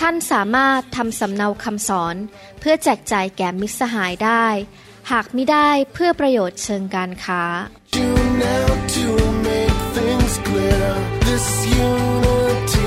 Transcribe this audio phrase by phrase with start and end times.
[0.00, 2.16] ท่านสามารถทำสำเนาคำสอน
[2.60, 4.46] เพื่อแจกจ่ายแก่มิตรสหายได้
[5.10, 7.42] หากไม่ได้เพื่อประโยชน์เชิงการค้า
[7.96, 8.06] Do
[8.46, 9.06] now to
[9.48, 10.86] make things clear.
[11.28, 11.46] This
[11.88, 12.85] unity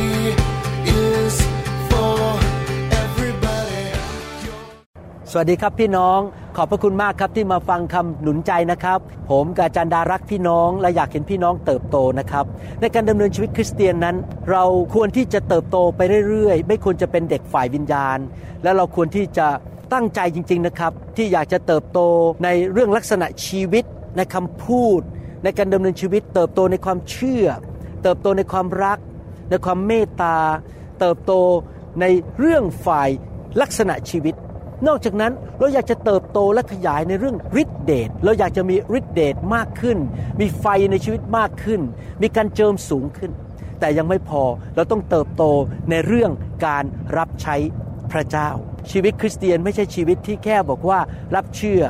[5.31, 6.19] สวัสดีครับพี่น้อง
[6.55, 12.45] ขอบพระคุณมากครับที่มาฟังคำหนุนใจนะครับ ผมกับอาจารย์ดารักพี่น้องและอยากเห็นพี่น้องเติบโตนะครับ
[12.81, 14.15] ในการดำเนินชีวิตคริสเตียนนั้น
[14.51, 18.17] เราควรที่จะเติบโตไปเรื่อยๆ ไม่ควรจะเป็นเด็กฝ่ายวิญญาณ
[18.63, 19.47] และเราควรที่จะ
[19.93, 21.99] ตั้งใจจริง ๆนะครับ ที่อยากจะเติบโต
[22.43, 23.83] ในเรื่องลักษณะชีวิต
[24.17, 25.01] ในคำพูด
[25.43, 27.45] ในการดำเนินชีวิต เติบโตในความเชื่อ
[28.03, 28.99] เติบโตในความรัก
[29.49, 30.37] ในความเมตตา
[30.99, 31.33] เติบโต
[32.01, 32.05] ใน
[32.39, 33.09] เรื่องฝ่าย
[33.61, 34.35] ลักษณะชีวิต
[34.87, 39.97] นอกจากนั้นเราอยากจะเติบโตและขยายในเรื่องฤทธิเดชเราอยากจะมีฤทธิเดชมากขึ้น
[40.39, 41.81] มีไฟในชีวิตมากขึ้น
[42.21, 43.31] มีการเจิมสูงขึ้น
[43.79, 44.43] แต่ยังไม่พอ
[44.75, 45.43] เราต้องเติบโต
[45.89, 46.31] ในเรื่อง
[46.65, 46.83] การ
[47.17, 47.55] รับใช้
[48.11, 48.49] พระเจ้า
[48.91, 50.99] ชีวิตคริสเตียนไม่ใช่ชีวิตที่แค่บอกว่า
[51.35, 51.83] รับเชื่อ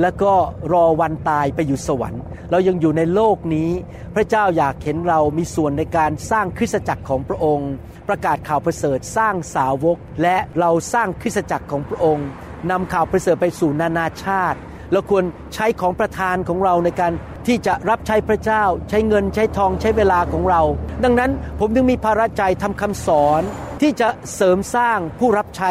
[0.00, 0.32] แล้วก็
[0.72, 3.70] รอวันตายไปอยู่สวรรค์ เรายังอยู่ในโลกนี้
[4.14, 7.70] พระเจ้าอยากเห็นเรามีส่วนในการสร้างคริสตจักรของพระองค์
[8.08, 12.28] ประกาศข่าวประเสริฐสร้างสาวก และเราสร้างคริสตจักรของพระองค์
[12.70, 14.58] นำข่าวประเสริฐไปสู่นานาชาติ
[14.92, 15.24] เราควร
[15.54, 17.12] ใช้ของประทานของเราในการ
[17.46, 20.62] ที่จะรับใช้พระเจ้า ใช้เงินใช้ทองใช้เวลาของเรา
[21.04, 23.42] ดังนั้นผมจึงมีภาระใจทำคำสอน
[23.80, 25.70] ที่จะเสริมสร้างผู้รับใช้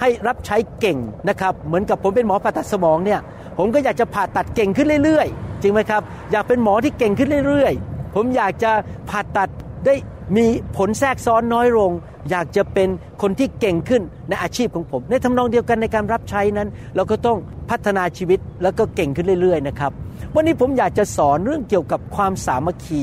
[0.00, 3.20] ให้รับใช้เก่งนะครับ เหมือนกับผมเป็นหมอผ่าตัดสมองเนี่ย
[3.58, 8.72] ผมก็อยากจะผ่าตัดเก่งขึ้นเรื่อยๆ จริงไหมครับ อยากเป็นหมอที่เก่งขึ้นเรื่อยๆ ผมอยากจะ
[9.10, 9.48] ผ่าตัด
[9.86, 9.94] ได้
[10.36, 11.90] มีผลแทรกซ้อนน้อยลง
[12.30, 12.88] อยากจะเป็น
[13.22, 17.38] คนที่เก่งขึ้นในอาชีพของผม ในทำนองเดียวกันในการรับใช้นั้น เราก็ต้อง
[17.70, 19.92] พัฒนาชีวิตแล้วก็เก่งขึ้นเรื่อยๆนะครับ
[20.34, 23.02] วันนี้ผมอยากจะสอนเรื่องเกี่ยวกับความสามัคคี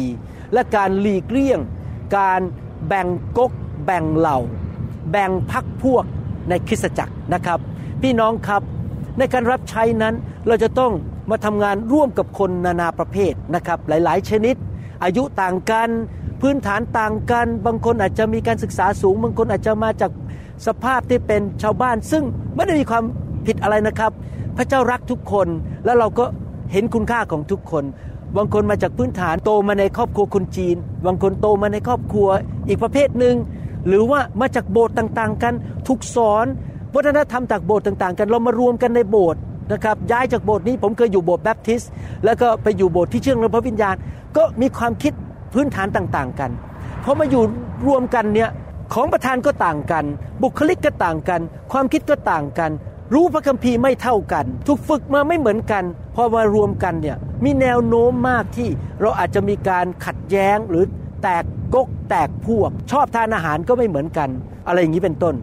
[0.53, 1.59] และการหลีกเลี่ยง
[2.17, 2.41] การ
[2.87, 3.07] แบ่ง
[3.37, 3.51] กก
[3.85, 4.39] แบ่งเหล่า
[5.11, 6.05] แบ่งพักพวก
[6.49, 7.59] ในคริสตจักรนะครับ
[8.01, 8.61] พี่น้องครับ
[9.19, 10.15] ในการรับใช้นั้น
[10.47, 10.91] เราจะต้อง
[11.31, 14.55] มาทำงานร่วมกับคนนานาประเภทนะครับ หลายๆ ชนิด
[15.03, 15.89] อายุต่างกัน
[16.41, 20.11] พื้นฐานต่างกัน บางคนอาจจะมีการศึกษาสูง บางคนอาจจะมาจาก
[20.67, 22.23] สภาพที่เป็นชาวบ้าน ซึ่ง
[22.55, 23.03] ไม่ได้มีความ
[23.47, 24.11] ผิดอะไรนะครับ
[24.57, 25.47] พระเจ้ารักทุกคน
[25.85, 26.25] แล้วเราก็
[26.71, 27.83] เห็นคุณค่าของทุกคน
[28.37, 30.75] บางคนมาจากพื้นฐานโตมาในครอบครัวคนจีน
[31.05, 32.27] บางคนโตมาในครอบครัว
[32.67, 33.35] อีกประเภทหนึ่ง
[33.87, 35.53] หรือว่ามาจากโบสถ์ต่างๆ กัน
[35.87, 36.45] ถูกสอน
[36.95, 39.41] วัฒนธรรมจากโบสถ์ต่าง ๆ กันเรามารวมกันในโบสถ์
[39.71, 41.91] นะครับย้ายจากโบสถ์นี้ผมเคยอยู่โบสถ์แบปทิสต์
[42.25, 43.95] แล้วก็ไปอยู่โบสถ์ที่เชื่อในพระวิญญาณ
[44.37, 45.13] ก็มีความคิด
[45.53, 46.51] พื้นฐานต่างๆ กัน
[47.03, 47.43] พอมาอยู่
[47.87, 48.49] รวมกันเนี่ย
[48.93, 50.05] ของประธานก็ต่างกัน
[50.43, 51.41] บุคลิกก็ต่างกัน
[51.71, 52.71] ความคิดก็ต่างกัน
[53.13, 55.83] รู้พระคัมภีร์ไม่เท่ากัน ถูกฝึกมาไม่เหมือนกัน
[56.15, 58.69] พอมารวมกันเนี่ยมีแนวโน้มมากที่
[59.01, 60.83] เราอาจจะมีการขัดแย้งหรือ
[61.21, 64.29] แตกกกแตกพวก ชอบทานอาหารก็ไม่เหมือนกัน
[64.67, 65.35] อะไรอย่างนี้เป็นต้น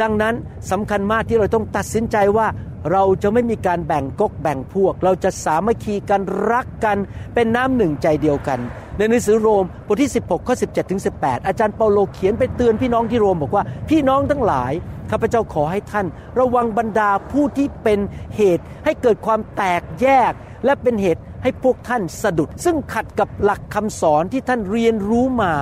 [0.00, 0.34] ดังนั้น
[0.70, 2.46] สำคัญมากที่เราต้องตัดสินใจว่า
[2.92, 6.20] เราจะไม่มีการแบ่งกกแบ่งพวก เราจะสามัคคีกัน
[6.50, 6.96] รักกัน
[7.34, 8.58] เป็นน้ำหนึ่งใจเดียวกัน
[8.96, 14.72] ในหนังสือโรมบทที่ 16 ข้อ 17ถึง18 อาจารย์เปาโลเขียนไปเตือนพี่น้องที่โรมบอกว่า พี่น้องทั้งหลาย
[15.10, 16.06] ข้าพเจ้าขอให้ท่าน
[16.38, 17.98] ระวังบรรดาผู้ที่เป็น
[18.36, 20.32] เหตุ ให้เกิดความแตกแยก
[20.64, 25.52] และเป็นเหตุให้พวกท่านสะดุด ซึ่งขัดกับหลักคำสอนที่ท่านเรียนรู้มา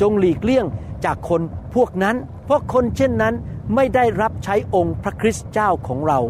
[0.00, 0.66] จงหลีกเลี่ยง
[1.04, 1.40] จากคน
[1.74, 3.34] พวกนั้น เพราะคนเช่นนั้น
[3.74, 6.20] ไม่ได้รับใช้องค์พระคริสต์เจ้าของเรา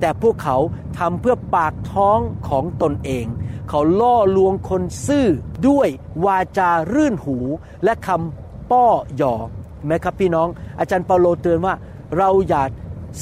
[0.00, 0.56] แต่พวกเขา
[0.98, 2.18] ทำเพื่อปากท้อง
[2.48, 3.26] ของตนเอง
[3.68, 5.26] เขาล่อลวงคนซื่อ
[5.68, 5.88] ด้วย
[6.24, 7.36] วาจารื่นหู
[7.84, 9.48] และคำป้อหยอก
[9.86, 10.48] ไหมครับพี่น้อง
[10.78, 11.74] อาจารย์เปาโลเตือนว่า
[12.18, 12.62] เราอย่า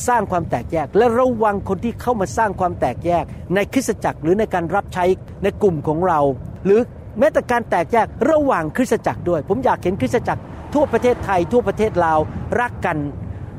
[0.09, 3.25] สร้างความแตกแยก และระวังคนที่เข้ามาสร้างความแตกแยก
[3.55, 5.05] ในคริสตจักรหรือในการรับใช้
[5.43, 6.21] ในกลุ่มของเรา
[6.65, 6.81] หรือ
[7.19, 10.43] แม้แต่การแตกแยกระหว่างคริสตจักรด้วย ผมอยากเห็นคริสตจักร
[10.75, 12.19] ทั่วประเทศไทยทั่วประเทศลาว
[12.61, 12.99] รักกัน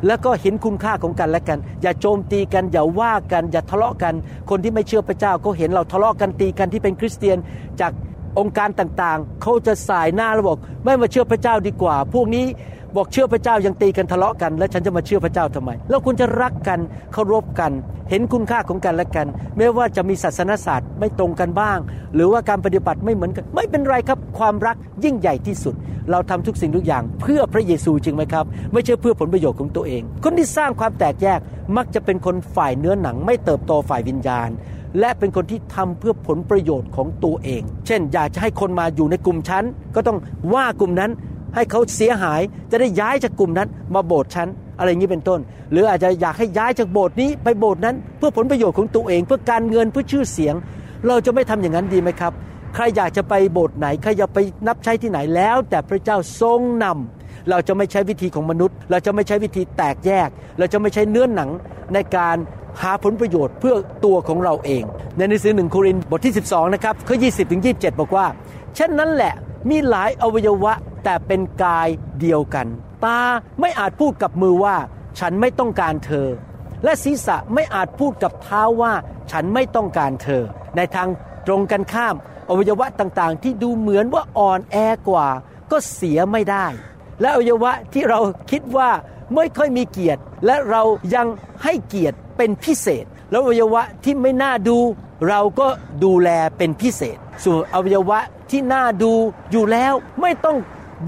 [0.06, 4.14] แล้วก็เห็นคุณค่าของกันและกัน อย่าโจมตีกัน อย่าว่ากัน อย่าทะเลาะกัน
[4.50, 7.38] คนที่ไม่เชื่อพระเจ้าก็เห็นเราทะเลาะกันตีกันที่เป็นคริสเตียน
[7.82, 7.92] จาก
[8.40, 12.46] องค์การต่างๆ เขาจะสายหน้าแล้วบอกไม่มาเชื่อพระเจ้าดีกว่า พวกนี้
[12.96, 16.80] บอกเชื่อพระเจ้ายังตีกันทะเลาะกัน แล้วฉันจะมาเชื่อพระเจ้าทำไมเราควรจะรักกัน
[17.14, 17.72] เคารพกัน
[18.10, 21.78] เห็นคุณค่าของกันและกันแม้ว่าจะมีศาสนศาสตร์ไม่ตรงกันบ้าง
[22.16, 25.76] หรือว่าการปฏิบัติไม่เหมือนกัน ไม่เป็นไรครับ ความรักยิ่งใหญ่ที่สุด
[26.12, 31.40] เราทำทุกสิ่งทุกอย่าง เพื่อพระเยซูจริงไหมครับ ไม่ใช่เพื่อผลประโยชน์ของตัวเอง คนที่สร้างความแตกแยก
[31.78, 34.50] มักจะเป็นคนฝ่ายเนื้อหนัง ไม่เติบโตฝ่ายวิญญาณ
[35.00, 40.18] และเป็นคนที่ทำเพื่อผลประโยชน์ของตัวเอง เช่น อยากจะให้คนมาอยู่ในกลุ่มชั้นก็ต้อง
[40.54, 41.12] ว่ากลุ่มนั้น
[41.56, 42.42] ให้เขาเสียหาย
[42.72, 44.50] จะได้ย้ายจากกลุ่มนั้น มาโบสถ์ชั้น
[44.80, 45.40] อะไรอย่างนี้เป็นต้น
[45.72, 50.56] หรืออาจจะอยากให้ย้ายจากโบสถ์นี้ไปโบสถ์นั้น เพื่อผลประโยชน์ของตัวเอง เพื่อการเงินเพื่อชื่อเสียง
[51.08, 52.34] เราจะไม่ทำอย่างนั้นดีไหมครับ
[52.76, 61.50] ใครอยากจะไปโบสถ์ไหนใครอยากไปนับใช้ที่ไหนแล้ว แต่พระเจ้าทรงนำเราจะไม่ใช้วิธีของมนุษย์ เราจะไม่ใช้วิธีแตกแยก เราจะไม่ใช้เนื้อหนัง
[61.94, 62.38] ในการ
[62.82, 64.84] หาผลประโยชน์เพื่อตัวของเราเอง
[65.18, 68.26] ในหนังสือหนึ่งโครินธ์บทที่ 12 นะครับข้อ20 ถึง 27 บอกว่า
[68.76, 69.34] เช่นนั้นแหละ
[69.70, 70.74] มีหลายอวัยวะ
[71.04, 71.88] แต่เป็นกาย
[72.20, 72.68] เดียวกัน
[73.06, 73.20] ตา
[73.60, 74.76] ไม่อาจพูดกับมือว่า
[75.20, 76.28] ฉันไม่ต้องการเธอ
[76.84, 78.94] และศีรษะไม่อาจพูดกับเท้าว่า
[79.32, 80.44] ฉันไม่ต้องการเธอ
[80.76, 81.10] ในทาง
[81.48, 82.16] ตรงกันข้าม
[82.50, 84.78] อวัยวะต่างๆ ที่ดูเหมือนว่าอ่อนแอ
[85.10, 85.28] กว่า
[85.72, 86.66] ก็เสียไม่ได้
[87.22, 88.20] และอวัยวะที่เรา
[88.52, 88.90] คิดว่า
[89.36, 90.84] ไม่ค่อยมีเกียรติ และเรา
[91.16, 91.28] ยัง
[91.64, 94.78] ให้เกียรติเป็นพิเศษ แล้วอวัยวะที่ไม่น่าดู
[95.30, 95.68] เราก็
[96.04, 98.20] ดูแลเป็นพิเศษ ส่วนอวัยวะ
[98.52, 99.14] ที่น่าดู
[99.52, 100.58] อยู่แล้วไม่ต้อง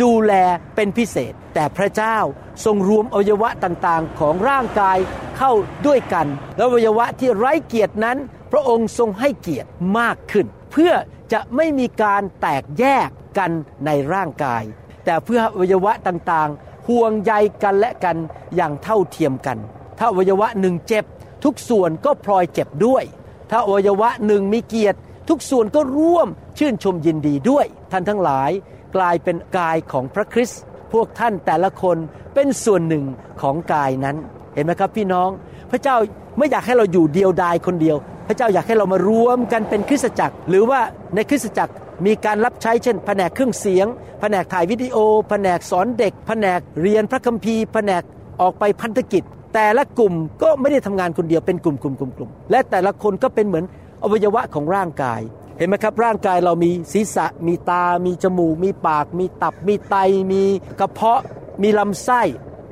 [0.02, 0.34] ดูแล
[0.76, 2.18] เป็นพิเศษ แต่พระเจ้า
[2.66, 4.98] ทรงรวมอวัยวะต่างๆ ของร่างกาย
[5.38, 5.52] เข้า
[5.88, 6.28] ด้วยกัน
[6.58, 8.18] แล้วอวัยวะที่ไร้เกียรตินั้น
[8.52, 9.70] พระองค์ทรงให้เกียรติ
[10.00, 10.94] มากขึ้น เพื่อ
[11.34, 13.52] จะไม่มีการแตกแยกกัน
[13.86, 14.64] ในร่างกาย
[15.06, 17.34] แต่เพื่ออวัยวะต่างๆ ห่วงใย
[17.64, 18.18] กันและกัน
[18.56, 19.58] อย่างเท่าเทียมกัน
[19.98, 21.06] ถ้าอวัยวะหนึ่งเจ็บ
[21.44, 23.04] ทุกส่วนก็พลอยเจ็บด้วย
[23.52, 25.00] ถ้าอวัยวะหนึ่งมีเกียรติ
[25.30, 26.28] ทุกส่วนก็ร่วม
[26.58, 28.52] ชื่นชมยินดีด้วยท่านทั้งหลาย
[28.96, 30.62] กลายเป็นกายของพระคริสต์
[30.94, 31.98] พวกท่านแต่ละคน
[32.34, 33.06] เป็นส่วนหนึ่ง
[33.42, 34.16] ของกายนั้น
[34.54, 35.30] เห็นไหมครับพี่น้อง
[35.72, 35.96] พระเจ้า
[36.38, 37.98] ไม่อยากให้เราอยู่เดียวดายคนเดียว
[38.28, 40.80] พระเจ้าอยากให้เรามารวมกันเป็นคริสตจักร หรือว่า
[41.16, 41.74] ในคริสตจักร
[42.06, 43.88] มีการรับใช้เช่น แผนกเครื่องเสียง
[44.22, 44.98] แผนกถ่ายวิดีโอ
[45.30, 48.04] แผนกสอนเด็ก แผนกเรียนพระคัมภีร์ แผนก
[48.42, 50.14] ออกไปพันธกิจ แต่ละกลุ่ม
[50.44, 53.66] ก็ไม่ได้ทำงานคนเดียวเป็นกลุ่มกลุ่มกลุ่มกลุ่มและแต่ละคนก็เป็นเหมือน
[54.04, 55.22] อวัยวะของร่างกาย
[55.60, 59.96] เห็นไหมครับร่างกายเรามีศีรษะมีตา มีจมูก มีปาก มีตับ มีไต
[60.32, 60.44] มี
[60.80, 61.22] กระเพาะ
[61.64, 62.22] มีลำไส้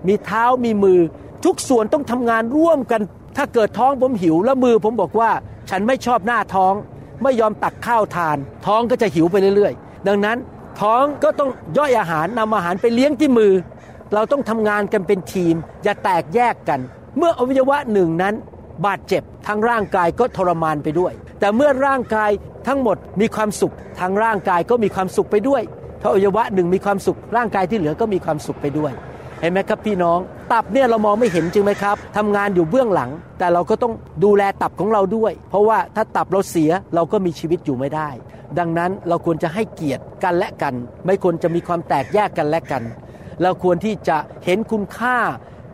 [0.08, 1.00] มีเท้ามีมือ
[1.46, 3.02] ทุกส่วนต้องทำงานร่วมกัน
[3.38, 5.32] ถ้าเกิดท้องผมหิวแล้วมือผมบอกว่า
[5.70, 6.74] ฉันไม่ชอบหน้าท้อง
[7.24, 10.38] ไม่ยอมตักข้าวทาน ท้องก็จะหิวไปเรื่อยๆ ดังนั้น
[10.82, 13.54] ท้องก็ต้องย่อยอาหารนำอาหารไปเลี้ยงที่มือ
[14.14, 16.80] เราต้องทำงานกันเป็นทีม อย่าแตกแยกกัน
[17.18, 18.36] เมื่ออวัยวะหนึ่งนั้น
[18.86, 22.32] บาดเจ็บทางร่างกายก็ทรมานไปด้วย แต่เมื่อร่างกาย
[22.68, 25.62] ทั้งหมดมีความสุขทางร่างกายก็มีความสุขไปด้วย
[26.02, 28.92] ถ้าอวัยวะหนึ่งมีความสุขร่างกายที่เหลือก็มีความสุขไปด้วย
[29.42, 30.20] เห็นไหมครับพี่น้อง
[30.52, 33.10] ตับเนี่ยเรามองไม่เห็นจริงไหมครับทำงานอยู่เบื้องหลัง
[33.40, 33.94] แต่เราก็ต้อง
[34.24, 38.10] ดูแลตับของเราด้วย เพราะว่าถ้าตับเราเสียเราก็มีชีวิตอยู่ไม่ได้
[38.60, 40.74] ดังนั้นเราควรจะให้เกียรติกันและกัน
[41.06, 42.84] ไม่ควรจะมีความแตกแยกกันและกัน
[43.42, 45.18] เราควรที่จะเห็นคุณค่า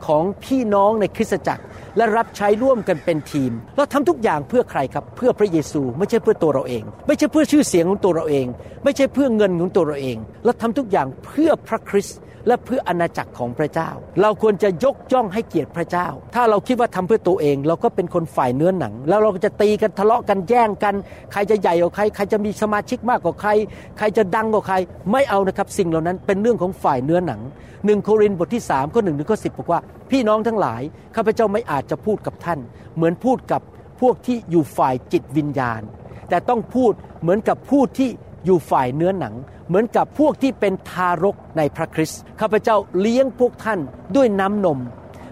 [0.08, 1.64] ของพี่น้องในคริสตจักร
[1.98, 8.46] และรับใช้ร่วมกันเป็นทีม เราทำทุกอย่างเพื่อใครครับ เพื่อพระเยซู ไม่ใช่เพื่อตัวเราเอง ไม่ใช่เพื่อชื่อเสียงของตัวเราเอง
[8.84, 13.90] ไม่ใช่เพื่อเงินของตัวเราเอง เราทำทุกอย่างเพื่อพระคริสต์และเพื่ออาณาจักรของพระเจ้า
[14.22, 20.96] เราควรจะยกย่องให้เกียรติพระเจ้า ถ้าเราคิดว่าทำเพื่อตัวเอง เราก็เป็นคนฝ่ายเนื้อหนัง แล้วเราก็จะตีกันทะเลาะกันแย่งกัน
[21.32, 23.50] ใครจะใหญ่กว่าใคร ใครจะมีสมาชิกมากกว่าใคร
[23.98, 24.76] ใครจะดังกว่าใคร
[25.12, 27.42] ไม่เอานะครับ สิ่งเหล่านั้นเป็นเรื่องของฝ่ายเนื้อหนัง
[27.86, 29.80] หนึ่งโครินธ์บทที่3ข้อหนึ่งถึงข้อสิบอกว่า
[30.12, 30.82] พี่น้องทั้งหลาย
[31.16, 32.60] ข้าพเจ้าไม่อาจจะพูดกับท่าน
[32.96, 33.62] เหมือนพูดกับ
[34.02, 35.82] พวกที่อยู่ฝ่ายจิตวิญญาณ
[36.30, 38.10] แต่ต้องพูดเหมือนกับผู้ที่
[38.46, 39.34] อยู่ฝ่ายเนื้อหนัง
[39.68, 43.80] เหมือนกับพวกที่เป็นทารกในพระคริสต์ข้าพเจ้าเลี้ยงพวกท่าน
[44.16, 44.80] ด้วยน้ำนม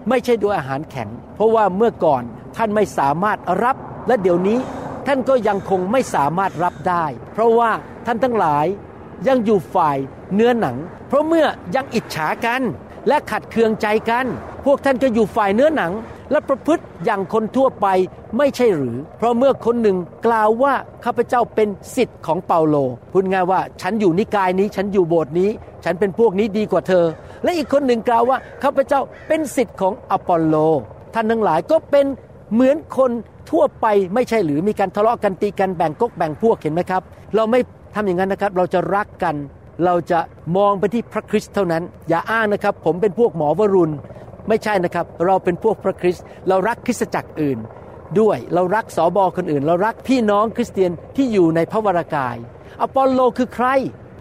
[0.08, 2.22] ไม่ใช่ด้วยอาหารแข็ง เพราะว่าเมื่อก่อน
[2.56, 4.58] ท่านไม่สามารถรับ และเดี๋ยวนี้
[5.06, 7.70] ท่านก็ยังคงไม่สามารถรับได้ เพราะว่า
[8.06, 8.66] ท่านทั้งหลาย
[9.28, 9.98] ยังอยู่ฝ่าย
[10.34, 10.76] เนื้อหนัง
[11.08, 12.62] เพราะเมื่อยังอิจฉากัน
[13.08, 14.26] และขัดเคืองใจกัน
[14.64, 15.92] พวกท่านก็อยู่ฝ่ายเนื้อหนัง
[16.32, 17.86] และประพฤติอย่างคนทั่วไป
[18.38, 19.96] ไม่ใช่หรือ เพราะเมื่อคนหนึ่ง
[20.26, 20.74] กล่าวว่า
[21.04, 22.76] ข้าพเจ้าเป็นสิทธิ์ของเปาโล
[23.12, 25.50] พูดง่ายว่าฉันอยู่นิกายนี้ ฉันอยู่โบสถ์นี้
[25.84, 27.04] ฉันเป็นพวกนี้ดีกว่าเธอ
[27.44, 30.56] และอีกคนหนึ่งกล่าวว่าข้าพเจ้าเป็นศิษย์ของอปอลโล
[31.14, 32.06] ท่านทั้งหลายก็เป็น
[32.52, 33.10] เหมือนคน
[33.50, 37.02] ทั่วไปไม่ใช่หรือมีการทะเลาะกันตีกันแบ่งก๊กแบ่งพวกเห็นไหมครับ
[37.34, 37.60] เราไม่
[37.94, 39.34] ทำอย่างนั้นนะครับ เราจะรักกัน
[39.84, 40.18] เราจะ
[40.56, 43.92] มองไปที่พระคริสต์เท่านั้น อย่าอ้างนะครับ ผมเป็นพวกหมอวรุณ
[44.48, 47.58] ไม่ใช่นะครับ เราเป็นพวกพระคริสต์เรารักคริสตจักรอื่น
[48.20, 52.36] ด้วยเรารักสอบอคนอื่น เรารักพี่น้องคริสเตียนที่อยู่ในพระวรกาย
[52.80, 53.68] อปอลโลคือใคร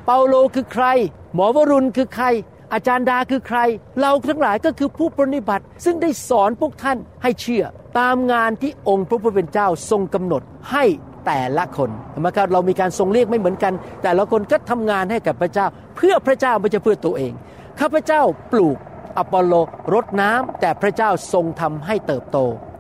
[0.05, 0.85] เปาโลคือใคร
[1.33, 2.25] หมอวรุณคือใคร
[2.73, 3.59] อาจารย์ดาคือใคร
[4.01, 7.63] เราทั้งหลายก็คือผู้ปฏิบัติ ซึ่งได้สอนพวกท่านให้เชื่อ
[7.99, 10.83] ตามงานที่องค์พระผู้เป็นเจ้าทรงกำหนดให้
[11.25, 13.73] แต่ละคนเห็นไหมครับเรามีการทรงเรียกไม่เหมือนกัน
[14.03, 17.33] แต่ละคนก็ทำงานให้กับพระเจ้า เพื่อพระเจ้าไม่ใช่เพื่อตัวเอง
[17.79, 18.77] ข้าพเจ้าปลูก
[19.17, 19.53] อปอลโล
[19.93, 22.37] รดน้ำแต่พระเจ้าทรงทำให้เติบโต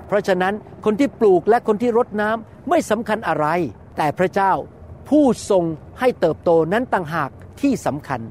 [0.07, 0.53] เพราะฉะนั้น
[0.85, 3.47] คนที่ปลูกและคนที่รดน้ำไม่สำคัญอะไร
[3.97, 4.51] แต่พระเจ้า
[5.09, 5.63] ผู้ทรง
[5.99, 7.29] ให้เติบโตนั้นต่างหาก
[7.61, 8.21] ที่สำคัญ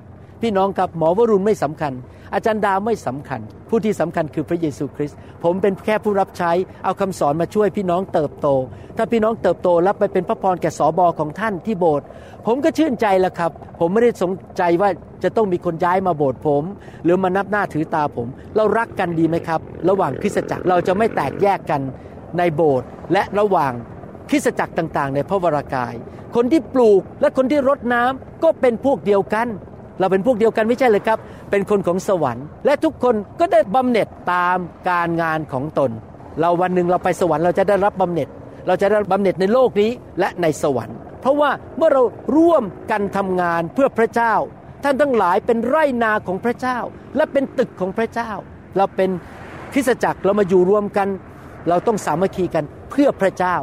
[0.41, 1.93] พี่น้องครับหมอวรุณไม่สำคัญ
[2.35, 6.53] อาจารย์ดาวไม่สำคัญ ผู้ที่สำคัญคือพระเยซูคริสต์ผมเป็นแค่ผู้รับใช้
[6.85, 8.49] เอาคำสอนมาช่วยพี่น้องเติบโต
[8.97, 12.07] ถ้าพี่น้องเติบโตแล้วไปเป็นพระพรแก่สอบอของท่านที่โบสถ์
[12.47, 14.91] ผมก็ชื่นใจแล้วครับ ผมไม่ได้สนใจว่า
[15.25, 16.63] จะต้องมีคนย้ายมาโบสถ์ผม
[17.05, 21.81] หรือมานับหน้าถือตาผม เรารักกันดีไหมครับ ระหว่างคริสตจักรเราจะไม่แตกแยกกัน
[22.39, 23.73] ในโบสถ์และระหว่าง
[24.31, 25.95] คริสตจักรต่างๆ ในพระวรากาย
[26.37, 29.49] คนที่ปลูกและคนที่รดน้ำก็เป็นพวกเดียวกัน
[30.01, 31.19] เราเป็นพวกเดียวกันไม่ใช่เลยครับ
[31.51, 35.91] เป็นคนของสวรรค์ และทุกคนก็ได้บำเหน็จตามการงานของตน
[36.41, 38.29] เราวันหนึ่งเราไปสวรรค์เราจะได้รับบำเหน็จ
[38.67, 42.03] เราจะได้บำเหน็จในโลกนี้และในสวรรค์ เพราะว่าเมื่อเรา
[42.37, 44.35] ร่วมกันทำงานเพื่อพระเจ้า
[44.85, 46.79] ท่านทั้งหลายเป็นไร่นาของพระเจ้า
[47.17, 48.31] และเป็นตึกของพระเจ้า
[48.77, 49.11] เราเป็น
[49.73, 51.09] คริสตจักรเรามาอยู่รวมกัน
[51.69, 53.57] เราต้องสามัคคีกันเพื่อพระเจ้า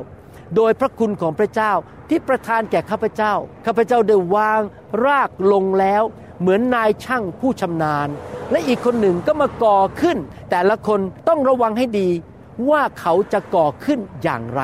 [0.56, 1.72] โดยพระคุณของพระเจ้า
[2.10, 3.34] ที่ประทานแก่ข้าพเจ้า
[3.66, 4.62] ข้าพเจ้าได้วาง
[5.06, 6.04] รากลงแล้ว
[6.40, 8.08] เหมือนนายช่างผู้ชำนาญ
[8.52, 10.18] และอีกคนหนึ่งก็มาก่อขึ้น
[10.52, 12.10] แต่ละคนต้องระวังให้ดี
[12.70, 14.62] ว่าเขาจะก่อขึ้นอย่างไร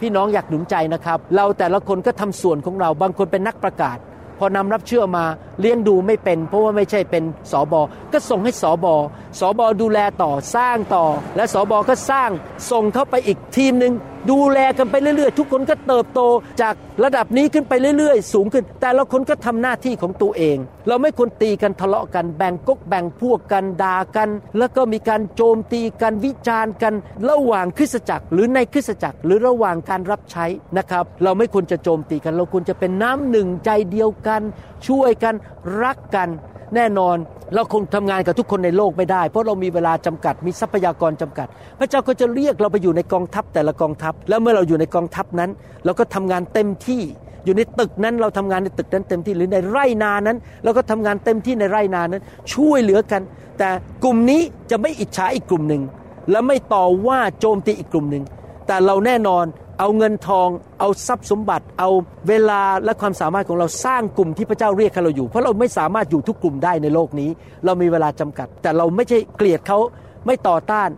[0.00, 3.98] พี่น้องอยากหนุนใจนะครับ เราแต่ละคนก็ทำส่วนของเราบางคนเป็นนักประกาศ
[4.38, 5.24] พอนำรับเชื่อมา
[5.60, 8.94] เลี้ยงดูไม่เป็น เพราะว่าไม่ใช่เป็นสอบอก็ส่งให้สอบอ
[9.40, 11.04] สอบอดูแลต่อสร้างต่อ
[11.36, 12.30] และสอบอก็สร้าง
[12.70, 13.92] ส่งเข้าไปอีกทีมหนึ่ง
[14.30, 16.20] ดูแลกันไปเรื่อยๆ ทุกคนก็เติบโต
[16.62, 20.56] จากระดับนี้ขึ้นไปเรื่อยๆ สูงขึ้น แต่ละคนก็ทำหน้าที่ของตัวเอง
[20.88, 24.28] เราไม่ควรตีกันทะเลาะกันแบ่งกกแบ่งพวกกันด่ากัน
[24.58, 26.94] แล้วก็มีการโจมตีกันวิจารณ์กัน
[27.30, 30.46] ระหว่างคริสตจักร หรือในคริสตจักร หรือระหว่างการรับใช้
[30.78, 34.42] นะครับ เราไม่ควรจะโจมตีกัน เราควรจะเป็นน้ำหนึ่งใจเดียวกัน
[34.88, 35.34] ช่วยกัน
[35.82, 36.28] รักกัน
[36.76, 37.16] แน่นอน
[37.54, 41.46] เราคงทำงานกับทุกคนในโลกไม่ได้ เพราะเรามีเวลาจำกัด มีทรัพยากรจำกัด
[41.78, 45.50] พระเจ้าก็จะเรียกเราไปอยู่ในกองทัพแต่ละกองทัพ แล้วเมื่อเราอยู่ในกองทัพนั้น
[45.84, 47.02] เราก็ทำงานเต็มที่
[47.44, 52.22] อยู่ในตึกนั้นเราทำงานในตึกนั้นเต็มที่หรือในไร่นานั้นเราก็ทำงานเต็มที่ในไร่นานั้น
[52.54, 53.22] ช่วยเหลือกัน
[53.58, 53.68] แต่
[54.04, 55.82] กลุ่มนี้จะไม่อิจฉาอีกกลุ่มหนึ่ง
[56.30, 58.24] และไม่ต่อว่าโจมตีอีกกลุ่มหนึ่ง
[58.66, 59.44] แต่เราแน่นอน
[59.78, 60.48] เอาเงินทอง
[60.80, 61.90] เอาทรัพย์สมบัติ เอา
[62.28, 67.30] เวลาและความสามารถของเราสร้างกลุ่มที่พระเจ้าเรียกให้เราอยู่ เพราะเราไม่สามารถอยู่ทุกกลุ่มได้ในโลกนี้
[67.64, 69.78] เรามีเวลาจำกัด แต่เราไม่ใช่เกลียดเขา
[70.26, 70.88] ไม่ต่อต้าน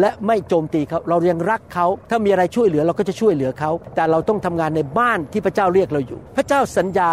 [0.00, 7.10] และไม่โจมตีเขาเรายังรักเขาถ้ามีอะไรช่วยเหลือเราก็จะช่วยเหลือเขา แต่เราต้องทำงานในบ้านที่พระเจ้าเรียกเราอยู่ พระเจ้าสัญญา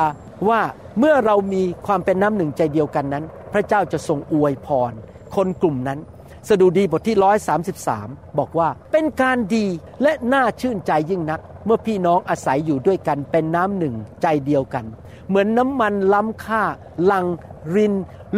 [0.50, 0.62] ว่า
[1.00, 4.92] เมื่อเรามีความเป็นน้ำหนึ่งใจเดียวกันนั้น พระเจ้าจะทรงอวยพร
[5.36, 6.00] คนกลุ่มนั้น
[6.50, 7.18] สดุดีบทที่
[7.78, 9.66] 133 บอกว่าเป็นการดี
[10.04, 14.86] และน่าชื่นใจยิ่งนัก เมื่อพี่น้องอาศัยอยู่ด้วยกันเป็นน้ำหนึ่งใจเดียวกัน
[15.28, 16.64] เหมือนน้ำมันล้ำค่า
[17.12, 17.26] ลัง
[17.76, 17.94] ริน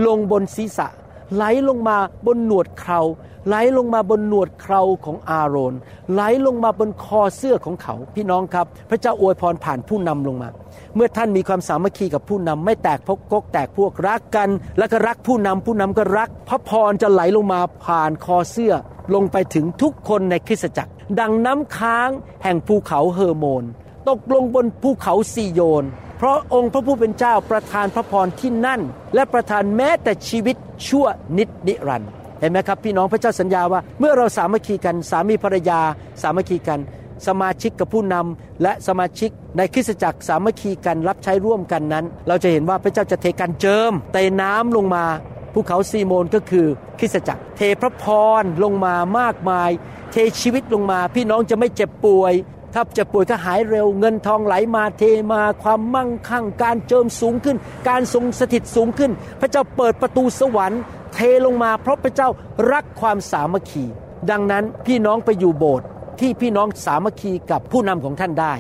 [0.05, 0.87] ลงบนศีรษะ
[1.35, 3.01] ไหลลงมาบนหนวดเครา
[3.47, 5.73] ไหลลงมาบนหนวดเคราของอาโรน
[6.13, 10.49] ไหลลงมาบนคอเสื้อของเขา พี่น้องครับ พระเจ้าอวยพรผ่านผู้นำลงมา
[10.95, 18.73] เมื่อท่านมีความสามัคคีกับผู้นำไม่แตกก๊กแตกพวกรักกัน แล้วก็รักผู้นำผู้นำก็รัก พระพรจะไหลลงมาผ่านคอเสื้อ
[19.13, 22.09] ลงไปถึงทุกคนในคริสตจักร ดังน้ำค้าง
[22.43, 23.63] แห่งภูเขาเฮอร์โมน
[24.09, 25.85] ตกลงบนภูเขาซีโยน
[26.17, 28.81] เพราะองค์พระผู้เป็นเจ้าประทานพระพรที่นั่น
[29.15, 30.55] และประทานแม้แต่ชีวิต
[30.87, 31.05] ชั่ว
[31.37, 35.79] นิจนิรันดร์เห็นไหมครับพี่น้องพระเจ้าสัญญาว่า เมื่อเราสามัคคีกันสามีภรรยา
[36.21, 36.79] สามัคคีกัน
[37.27, 45.05] สมาชิกกับผู้นำและสมาชิกในคริสตจักรสามัคคีกันรับใช้ร่วมกันนั้น เราจะเห็นว่าพระเจ้าจะเทการเจิมเตน้ำลงมา
[45.53, 46.67] ภูเขาซีโมนก็คือ
[46.99, 48.05] คริสตจักร เทพระพ
[48.41, 49.69] รลงมามากมาย
[50.11, 52.33] เทชีวิตลงมา พี่น้องจะไม่เจ็บป่วย
[52.77, 57.57] ถ้าเจ็บป่วยก็หายเร็ว เงินทองไหลมาเทมาความมั่งคั่ง การเจิมสูงขึ้น
[57.89, 60.81] การทรงสถิตสูงขึ้น พระเจ้าเปิดประตูสวรรค์
[61.13, 62.29] เทลงมา เพราะพระเจ้า
[62.71, 63.85] รักความสามัคคี
[64.31, 65.85] ดังนั้นพี่น้องไปอยู่โบสถ์
[66.19, 68.53] ที่พี่น้องสามัคคีกับผู้นำของท่านได้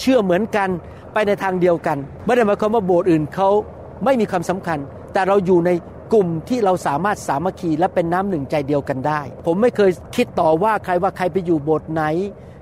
[0.00, 0.68] เชื่อเหมือนกัน
[1.12, 3.48] ไปในทางเดียวกันไม่ได้หมายความว่าโบสถ์อื่นเขา
[4.04, 4.78] ไม่มีความสำคัญ
[5.12, 5.70] แต่เราอยู่ใน
[6.12, 12.04] กลุ่มที่เราสามารถสามัคคีและเป็นน้ำหนึ่งใจเดียวกันได้ ผมไม่เคยคิดต่อว่าใครว่าใครไปอยู่โบสถ์ไหน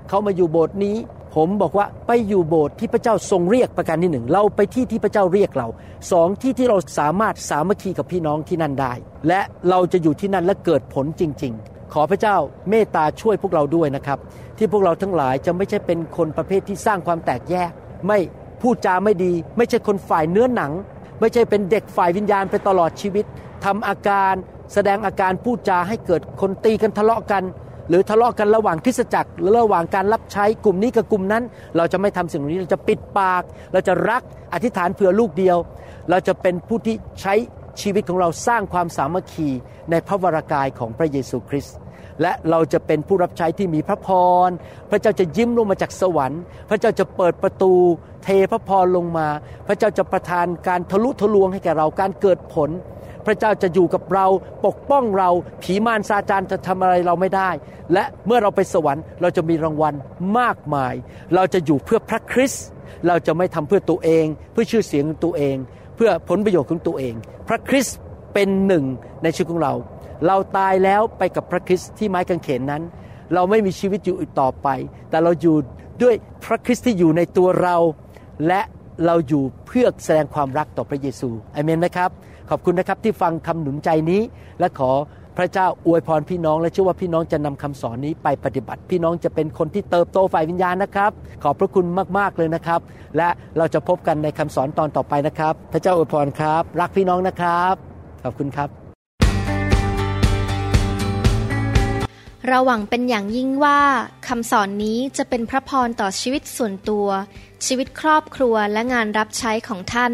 [0.09, 0.95] เขามาอยู่โบสถ์นี้
[1.35, 5.67] ผมบอกว่าไปอยู่โบสถ์ที่พระเจ้าทรงเรียกประการที่หนึ่งเราไปที่ที่พระเจ้าเรียกเรา
[6.11, 8.93] สองที่ที่เราสามารถสามัคคีกับพี่น้องที่นั่นได้
[9.27, 12.35] และเราจะอยู่ที่นั่นและเกิดผลจริง ๆ ขอพระเจ้า
[12.69, 14.19] เมตตาช่วยพวกเราด้วยนะครับ
[14.57, 17.71] ที่พวกเราทั้งหลายจะไม่ใช่เป็นคนประเภทที่สร้างความแตกแยก
[18.07, 18.19] ไม่
[18.61, 20.71] พูดจาไม่ดี ไม่ใช่คนฝ่ายเนื้อหนัง
[21.19, 23.25] ไม่ใช่เป็นเด็กฝ่ายวิญญาณไปตลอดชีวิต
[23.65, 24.33] ทำอาการ
[24.73, 27.43] แสดงอาการพูดจาให้เกิดคนตีกันทะเลาะกัน
[27.89, 31.43] หรือทะเลาะกันระหว่างคริสตจักรหรือระหว่างการรับใช้กลุ่มนี้กับกลุ่มนั้น
[31.77, 33.43] เราจะไม่ทำสิ่งนี้เราจะปิดปาก
[33.73, 34.21] เราจะรัก
[34.53, 35.57] อธิษฐานเผื่อลูกเดียว
[36.09, 37.33] เราจะเป็นผู้ที่ใช้
[37.81, 39.49] ชีวิตของเราสร้างความสามัคคี
[39.91, 41.75] ในพระวรากายของพระเยซูคริสต์
[42.21, 44.09] และเราจะเป็นผู้รับใช้ที่มีพระพ
[44.47, 44.49] ร
[44.89, 47.73] พระเจ้าจะยิ้มลงมาจากสวรรค์ พระเจ้าจะเปิดประตู
[48.23, 49.27] เทพระพรลงมา
[49.67, 52.69] พระเจ้าจะประทานการทะลุทะลวงให้แก่เราการเกิดผล
[53.25, 54.25] พระเจ้าจะอยู่กับเรา
[54.65, 55.29] ปกป้องเรา
[55.63, 57.49] ผีมารซาจานจะทำอะไรเราไม่ได้
[57.93, 59.93] และเมื่อเราไปสวรรค์เราจะมีรางวัล
[60.39, 60.93] มากมาย
[61.35, 62.65] เราจะอยู่เพื่อพระคริสต์
[63.07, 65.55] เราจะไม่ทำเพื่อตัวเอง เพื่อชื่อเสียงของตัวเอง
[65.95, 67.13] เพื่อผลประโยชน์ของตัวเอง
[67.49, 67.97] พระคริสต์
[68.33, 68.85] เป็นหนึ่ง
[69.23, 69.73] ในชีวิตของเรา
[70.27, 72.83] เราตายแล้วไปกับพระคริสต์ที่ไม้กางเขนนั้น
[73.33, 74.67] เราไม่มีชีวิตอยู่อีกต่อไป
[75.09, 75.55] แต่เราอยู่
[76.03, 77.77] ด้วยพระคริสต์ที่อยู่ในตัวเรา
[78.47, 78.61] และ
[79.05, 82.09] เราอยู่เพื่อแสดงความรักต่อพระเยซูอเมนไหมครับ
[82.49, 84.21] ขอบคุณนะครับที่ฟังคำหนุนใจนี้
[84.59, 84.91] และขอ
[85.37, 91.11] พระเจ้าอวยพรพี่น้อง และเชื่อว่าพี่น้องจะนำคำสอนนี้ไปปฏิบัติ พี่น้องจะเป็นคนที่เติบโตฝ่ายวิญญาณนะครับ
[91.43, 91.85] ขอบพระคุณ
[92.17, 92.79] มากๆเลยนะครับ
[93.17, 97.75] และเราจะพบกันในคำสอนตอนต่อไปนะครับ พระเจ้าอวยพรครับ รักพี่น้องนะครับ
[98.23, 98.69] ขอบคุณครับ
[102.47, 103.79] เราหวังเป็นอย่างยิ่งว่า
[104.27, 107.07] คำสอนนี้จะเป็นพระพรต่อชีวิตส่วนตัว
[107.65, 110.13] ชีวิตครอบครัวและงานรับใช้ของท่าน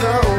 [0.00, 0.37] though